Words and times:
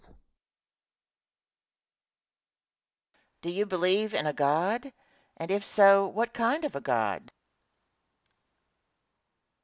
Question. 0.03 0.17
Do 3.43 3.51
you 3.51 3.67
believe 3.67 4.15
in 4.15 4.25
a 4.25 4.33
God; 4.33 4.93
and, 5.37 5.51
if 5.51 5.63
so, 5.63 6.07
what 6.07 6.33
kind 6.33 6.65
of 6.65 6.75
a 6.75 6.81
God? 6.81 7.31